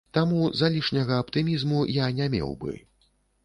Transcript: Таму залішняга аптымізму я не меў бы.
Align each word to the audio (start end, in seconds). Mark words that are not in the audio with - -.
Таму 0.17 0.47
залішняга 0.61 1.21
аптымізму 1.25 1.85
я 2.03 2.11
не 2.23 2.33
меў 2.39 2.59
бы. 2.65 2.79